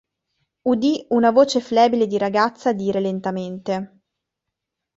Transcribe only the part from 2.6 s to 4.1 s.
dire lentamente.